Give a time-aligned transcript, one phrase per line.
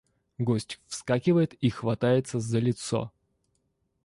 [0.39, 3.11] Гость вскакивает и хватается за лицо.